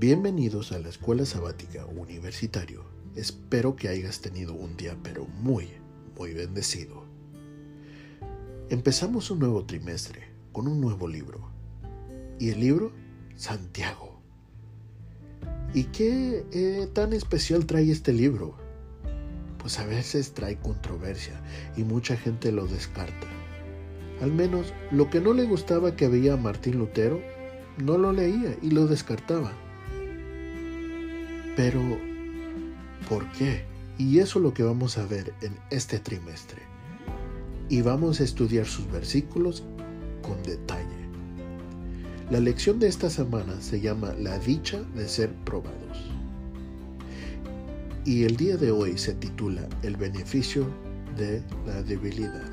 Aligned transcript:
Bienvenidos 0.00 0.70
a 0.70 0.78
la 0.78 0.90
Escuela 0.90 1.26
Sabática 1.26 1.84
Universitario. 1.86 2.84
Espero 3.16 3.74
que 3.74 3.88
hayas 3.88 4.20
tenido 4.20 4.54
un 4.54 4.76
día 4.76 4.96
pero 5.02 5.26
muy, 5.26 5.70
muy 6.16 6.34
bendecido. 6.34 7.02
Empezamos 8.70 9.28
un 9.32 9.40
nuevo 9.40 9.64
trimestre 9.64 10.22
con 10.52 10.68
un 10.68 10.80
nuevo 10.80 11.08
libro. 11.08 11.50
¿Y 12.38 12.50
el 12.50 12.60
libro? 12.60 12.92
Santiago. 13.34 14.20
¿Y 15.74 15.82
qué 15.86 16.46
eh, 16.52 16.88
tan 16.92 17.12
especial 17.12 17.66
trae 17.66 17.90
este 17.90 18.12
libro? 18.12 18.54
Pues 19.58 19.80
a 19.80 19.84
veces 19.84 20.32
trae 20.32 20.60
controversia 20.60 21.42
y 21.76 21.82
mucha 21.82 22.16
gente 22.16 22.52
lo 22.52 22.68
descarta. 22.68 23.26
Al 24.22 24.32
menos 24.32 24.72
lo 24.92 25.10
que 25.10 25.20
no 25.20 25.32
le 25.32 25.42
gustaba 25.42 25.96
que 25.96 26.06
veía 26.06 26.34
a 26.34 26.36
Martín 26.36 26.78
Lutero, 26.78 27.20
no 27.78 27.98
lo 27.98 28.12
leía 28.12 28.56
y 28.62 28.70
lo 28.70 28.86
descartaba. 28.86 29.52
Pero, 31.58 31.82
¿por 33.08 33.26
qué? 33.32 33.64
Y 33.98 34.20
eso 34.20 34.38
es 34.38 34.44
lo 34.44 34.54
que 34.54 34.62
vamos 34.62 34.96
a 34.96 35.04
ver 35.06 35.34
en 35.42 35.56
este 35.70 35.98
trimestre. 35.98 36.62
Y 37.68 37.82
vamos 37.82 38.20
a 38.20 38.22
estudiar 38.22 38.64
sus 38.64 38.88
versículos 38.92 39.64
con 40.22 40.40
detalle. 40.44 40.86
La 42.30 42.38
lección 42.38 42.78
de 42.78 42.86
esta 42.86 43.10
semana 43.10 43.60
se 43.60 43.80
llama 43.80 44.14
La 44.20 44.38
dicha 44.38 44.80
de 44.94 45.08
ser 45.08 45.34
probados. 45.44 46.12
Y 48.04 48.22
el 48.22 48.36
día 48.36 48.56
de 48.56 48.70
hoy 48.70 48.96
se 48.96 49.14
titula 49.14 49.68
El 49.82 49.96
beneficio 49.96 50.64
de 51.16 51.42
la 51.66 51.82
debilidad. 51.82 52.52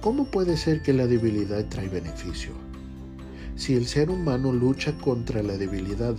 ¿Cómo 0.00 0.26
puede 0.26 0.56
ser 0.56 0.80
que 0.80 0.92
la 0.92 1.08
debilidad 1.08 1.68
trae 1.68 1.88
beneficio? 1.88 2.52
Si 3.56 3.74
el 3.74 3.86
ser 3.86 4.10
humano 4.10 4.52
lucha 4.52 4.96
contra 4.98 5.42
la 5.42 5.56
debilidad, 5.56 6.14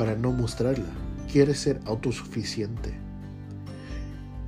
para 0.00 0.16
no 0.16 0.32
mostrarla. 0.32 0.88
Quiere 1.30 1.54
ser 1.54 1.78
autosuficiente. 1.84 2.94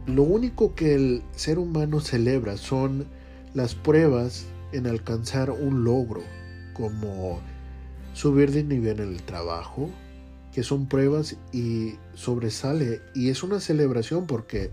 Lo 0.07 0.23
único 0.23 0.75
que 0.75 0.95
el 0.95 1.23
ser 1.33 1.59
humano 1.59 2.01
celebra 2.01 2.57
son 2.57 3.05
las 3.53 3.75
pruebas 3.75 4.47
en 4.73 4.87
alcanzar 4.87 5.51
un 5.51 5.85
logro, 5.85 6.23
como 6.73 7.39
subir 8.15 8.51
de 8.51 8.65
nivel 8.65 9.01
en 9.01 9.11
el 9.11 9.23
trabajo, 9.25 9.91
que 10.55 10.63
son 10.63 10.87
pruebas 10.87 11.37
y 11.53 11.97
sobresale 12.15 13.03
y 13.15 13.29
es 13.29 13.43
una 13.43 13.61
celebración 13.61 14.27
porque 14.27 14.71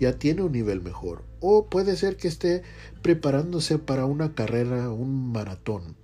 ya 0.00 0.14
tiene 0.14 0.40
un 0.40 0.52
nivel 0.52 0.80
mejor. 0.80 1.24
O 1.40 1.66
puede 1.66 1.94
ser 1.94 2.16
que 2.16 2.28
esté 2.28 2.62
preparándose 3.02 3.78
para 3.78 4.06
una 4.06 4.34
carrera, 4.34 4.90
un 4.92 5.30
maratón 5.30 5.94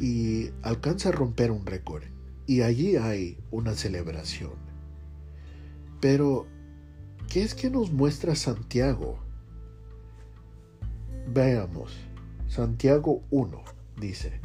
y 0.00 0.48
alcanza 0.62 1.10
a 1.10 1.12
romper 1.12 1.50
un 1.50 1.66
récord 1.66 2.15
y 2.46 2.62
allí 2.62 2.96
hay 2.96 3.38
una 3.50 3.74
celebración. 3.74 4.52
Pero, 6.00 6.46
¿qué 7.28 7.42
es 7.42 7.54
que 7.54 7.70
nos 7.70 7.92
muestra 7.92 8.34
Santiago? 8.36 9.18
Veamos, 11.32 11.92
Santiago 12.48 13.22
1 13.30 13.62
dice, 14.00 14.40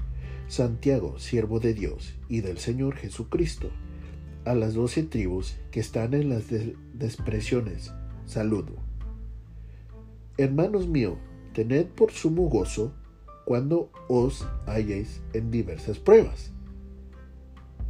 Santiago, 0.48 1.20
siervo 1.20 1.60
de 1.60 1.74
Dios 1.74 2.16
y 2.28 2.42
del 2.42 2.58
Señor 2.58 2.96
Jesucristo, 2.96 3.70
a 4.46 4.56
las 4.56 4.74
doce 4.74 5.04
tribus 5.04 5.56
que 5.70 5.80
están 5.80 6.16
en 6.16 6.30
las 6.30 6.46
despresiones, 6.94 7.94
saludo. 8.26 8.74
Hermanos 10.38 10.88
míos, 10.88 11.18
tened 11.54 11.86
por 11.88 12.12
sumo 12.12 12.50
gozo 12.50 12.94
cuando 13.46 13.92
os 14.08 14.48
halléis 14.66 15.22
en 15.34 15.52
diversas 15.52 16.00
pruebas 16.00 16.52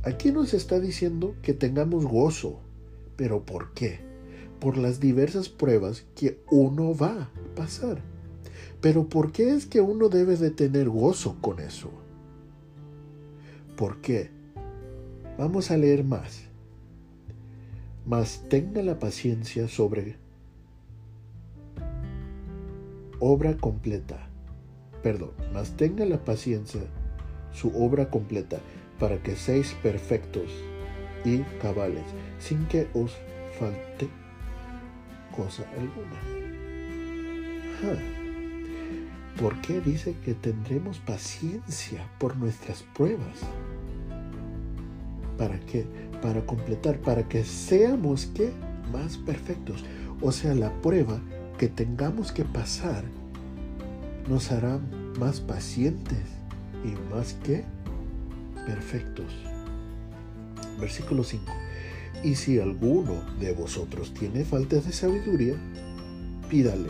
Aquí 0.03 0.31
nos 0.31 0.55
está 0.55 0.79
diciendo 0.79 1.35
que 1.43 1.53
tengamos 1.53 2.05
gozo. 2.05 2.59
¿Pero 3.15 3.45
por 3.45 3.73
qué? 3.73 3.99
Por 4.59 4.77
las 4.77 4.99
diversas 4.99 5.49
pruebas 5.49 6.05
que 6.15 6.39
uno 6.49 6.95
va 6.95 7.23
a 7.23 7.29
pasar. 7.55 8.01
Pero 8.81 9.07
¿por 9.09 9.31
qué 9.31 9.51
es 9.51 9.67
que 9.67 9.79
uno 9.79 10.09
debe 10.09 10.37
de 10.37 10.49
tener 10.49 10.89
gozo 10.89 11.37
con 11.39 11.59
eso? 11.59 11.91
¿Por 13.77 14.01
qué? 14.01 14.31
Vamos 15.37 15.69
a 15.69 15.77
leer 15.77 16.03
más. 16.03 16.45
Mas 18.05 18.43
tenga 18.49 18.81
la 18.81 18.97
paciencia 18.97 19.67
sobre 19.67 20.17
obra 23.19 23.55
completa. 23.55 24.27
Perdón, 25.03 25.31
mas 25.53 25.77
tenga 25.77 26.05
la 26.05 26.25
paciencia 26.25 26.81
su 27.53 27.69
obra 27.75 28.09
completa 28.09 28.59
para 29.01 29.17
que 29.17 29.35
seáis 29.35 29.73
perfectos 29.81 30.51
y 31.25 31.39
cabales, 31.59 32.05
sin 32.37 32.67
que 32.67 32.87
os 32.93 33.17
falte 33.59 34.07
cosa 35.35 35.63
alguna. 35.71 36.21
¿Por 39.41 39.59
qué 39.61 39.81
dice 39.81 40.15
que 40.23 40.35
tendremos 40.35 40.99
paciencia 40.99 42.07
por 42.19 42.37
nuestras 42.37 42.83
pruebas? 42.93 43.39
¿Para 45.35 45.59
qué? 45.61 45.87
Para 46.21 46.45
completar, 46.45 46.99
para 46.99 47.27
que 47.27 47.43
seamos 47.43 48.27
que 48.27 48.51
más 48.93 49.17
perfectos. 49.17 49.83
O 50.21 50.31
sea, 50.31 50.53
la 50.53 50.71
prueba 50.83 51.19
que 51.57 51.69
tengamos 51.69 52.31
que 52.31 52.45
pasar 52.45 53.03
nos 54.29 54.51
hará 54.51 54.79
más 55.19 55.39
pacientes 55.41 56.21
y 56.85 56.93
más 57.11 57.33
que 57.33 57.65
perfectos. 58.65 59.33
Versículo 60.79 61.23
5. 61.23 61.43
Y 62.23 62.35
si 62.35 62.59
alguno 62.59 63.23
de 63.39 63.53
vosotros 63.53 64.13
tiene 64.13 64.45
falta 64.45 64.77
de 64.77 64.91
sabiduría, 64.91 65.55
pídale 66.49 66.89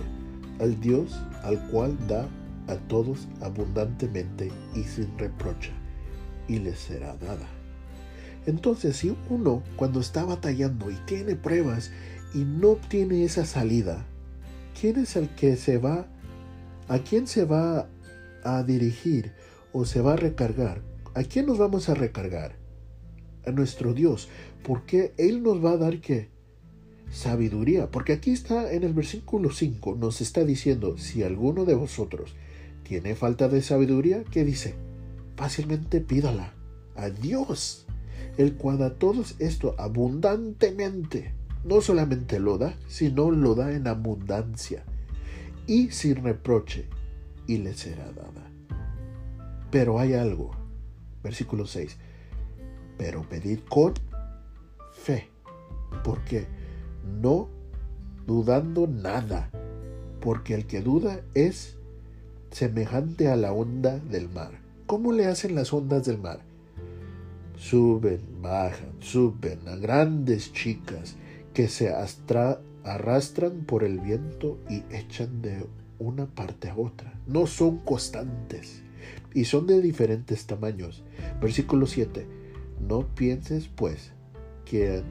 al 0.59 0.79
Dios 0.79 1.19
al 1.43 1.59
cual 1.69 1.97
da 2.07 2.27
a 2.67 2.75
todos 2.75 3.27
abundantemente 3.41 4.51
y 4.75 4.83
sin 4.83 5.17
reprocha, 5.17 5.71
y 6.47 6.59
le 6.59 6.75
será 6.75 7.15
dada. 7.17 7.47
Entonces, 8.45 8.97
si 8.97 9.15
uno 9.29 9.63
cuando 9.75 9.99
está 9.99 10.25
batallando 10.25 10.89
y 10.89 10.95
tiene 11.05 11.35
pruebas 11.35 11.91
y 12.33 12.39
no 12.39 12.69
obtiene 12.69 13.23
esa 13.23 13.45
salida, 13.45 14.05
¿quién 14.79 14.99
es 14.99 15.15
el 15.15 15.29
que 15.29 15.55
se 15.57 15.77
va, 15.77 16.07
a 16.87 16.99
quién 16.99 17.27
se 17.27 17.45
va 17.45 17.87
a 18.43 18.63
dirigir 18.63 19.33
o 19.73 19.85
se 19.85 20.01
va 20.01 20.13
a 20.13 20.17
recargar? 20.17 20.90
¿A 21.13 21.23
quién 21.23 21.45
nos 21.45 21.57
vamos 21.57 21.89
a 21.89 21.93
recargar? 21.93 22.55
A 23.45 23.51
nuestro 23.51 23.93
Dios, 23.93 24.29
porque 24.63 25.13
Él 25.17 25.43
nos 25.43 25.63
va 25.63 25.71
a 25.71 25.77
dar 25.77 25.99
qué? 25.99 26.29
Sabiduría, 27.11 27.91
porque 27.91 28.13
aquí 28.13 28.31
está 28.31 28.71
en 28.71 28.83
el 28.83 28.93
versículo 28.93 29.51
5, 29.51 29.95
nos 29.95 30.21
está 30.21 30.45
diciendo, 30.45 30.97
si 30.97 31.23
alguno 31.23 31.65
de 31.65 31.75
vosotros 31.75 32.33
tiene 32.83 33.15
falta 33.15 33.49
de 33.49 33.61
sabiduría, 33.61 34.23
¿qué 34.31 34.45
dice? 34.45 34.75
Fácilmente 35.35 35.99
pídala 35.99 36.53
a 36.95 37.09
Dios, 37.09 37.85
el 38.37 38.55
cual 38.55 38.77
da 38.77 38.95
todos 38.95 39.35
esto 39.39 39.75
abundantemente. 39.77 41.33
No 41.65 41.81
solamente 41.81 42.39
lo 42.39 42.57
da, 42.57 42.77
sino 42.87 43.31
lo 43.31 43.53
da 43.53 43.73
en 43.73 43.87
abundancia 43.87 44.85
y 45.67 45.91
sin 45.91 46.23
reproche, 46.23 46.87
y 47.47 47.57
le 47.57 47.73
será 47.73 48.11
dada. 48.13 48.49
Pero 49.69 49.99
hay 49.99 50.13
algo, 50.13 50.60
Versículo 51.23 51.65
6. 51.65 51.97
Pero 52.97 53.27
pedid 53.27 53.59
con 53.69 53.93
fe. 54.93 55.29
porque 56.03 56.47
No 57.21 57.49
dudando 58.25 58.87
nada. 58.87 59.49
Porque 60.19 60.53
el 60.53 60.67
que 60.67 60.81
duda 60.81 61.21
es 61.33 61.77
semejante 62.51 63.27
a 63.27 63.35
la 63.35 63.53
onda 63.53 63.97
del 63.99 64.29
mar. 64.29 64.59
¿Cómo 64.85 65.13
le 65.13 65.25
hacen 65.25 65.55
las 65.55 65.73
ondas 65.73 66.05
del 66.05 66.17
mar? 66.17 66.41
Suben, 67.57 68.19
bajan, 68.41 68.93
suben 68.99 69.67
a 69.67 69.75
grandes 69.75 70.51
chicas 70.51 71.15
que 71.53 71.67
se 71.67 71.93
arrastran 72.83 73.65
por 73.65 73.83
el 73.83 73.99
viento 73.99 74.59
y 74.69 74.83
echan 74.93 75.41
de 75.41 75.65
una 75.99 76.25
parte 76.25 76.69
a 76.69 76.75
otra. 76.75 77.13
No 77.27 77.47
son 77.47 77.77
constantes 77.79 78.83
y 79.33 79.45
son 79.45 79.67
de 79.67 79.81
diferentes 79.81 80.45
tamaños. 80.45 81.03
Versículo 81.41 81.87
7. 81.87 82.25
No 82.87 83.05
pienses 83.15 83.67
pues 83.67 84.11
que 84.65 85.03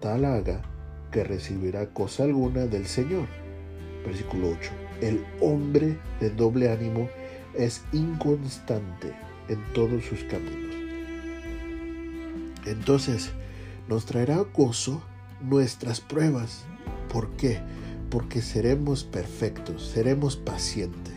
tal 0.00 0.24
haga 0.24 0.62
que 1.10 1.24
recibirá 1.24 1.90
cosa 1.92 2.24
alguna 2.24 2.66
del 2.66 2.86
Señor. 2.86 3.26
Versículo 4.04 4.50
8. 4.50 4.70
El 5.00 5.24
hombre 5.40 5.98
de 6.20 6.30
doble 6.30 6.70
ánimo 6.70 7.08
es 7.54 7.82
inconstante 7.92 9.14
en 9.48 9.62
todos 9.72 10.04
sus 10.04 10.24
caminos. 10.24 10.74
Entonces, 12.66 13.30
nos 13.88 14.06
traerá 14.06 14.38
gozo 14.38 15.02
nuestras 15.40 16.00
pruebas. 16.00 16.64
¿Por 17.12 17.30
qué? 17.36 17.60
Porque 18.10 18.42
seremos 18.42 19.04
perfectos, 19.04 19.86
seremos 19.86 20.36
pacientes. 20.36 21.13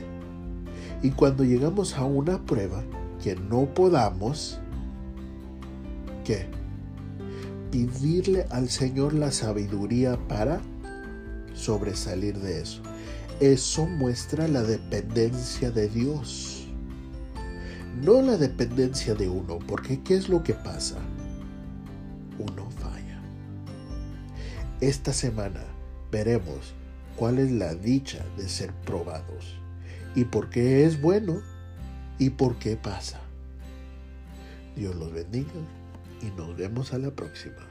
Y 1.01 1.11
cuando 1.11 1.44
llegamos 1.44 1.95
a 1.95 2.03
una 2.03 2.44
prueba 2.44 2.83
que 3.23 3.35
no 3.35 3.71
podamos, 3.73 4.59
qué? 6.25 6.47
Pedirle 7.71 8.45
al 8.49 8.69
Señor 8.69 9.13
la 9.13 9.31
sabiduría 9.31 10.17
para 10.27 10.61
sobresalir 11.53 12.38
de 12.39 12.61
eso. 12.61 12.81
Eso 13.39 13.85
muestra 13.85 14.47
la 14.47 14.63
dependencia 14.63 15.69
de 15.69 15.88
Dios. 15.88 16.67
No 18.01 18.21
la 18.21 18.38
dependencia 18.38 19.13
de 19.13 19.27
uno, 19.29 19.59
porque 19.67 20.01
¿qué 20.01 20.15
es 20.15 20.29
lo 20.29 20.43
que 20.43 20.53
pasa? 20.53 20.97
Uno 22.39 22.69
falla. 22.71 23.21
Esta 24.81 25.13
semana 25.13 25.61
veremos 26.11 26.73
cuál 27.15 27.38
es 27.39 27.51
la 27.51 27.75
dicha 27.75 28.23
de 28.38 28.47
ser 28.50 28.71
probados 28.85 29.59
y 30.17 30.25
por 30.25 30.49
qué 30.49 30.83
es 30.83 30.99
bueno 30.99 31.43
y 32.17 32.31
por 32.31 32.57
qué 32.57 32.75
pasa. 32.75 33.21
Dios 34.75 34.95
los 34.95 35.13
bendiga 35.13 35.51
y 36.23 36.35
nos 36.35 36.57
vemos 36.57 36.91
a 36.91 36.97
la 36.97 37.11
próxima. 37.11 37.61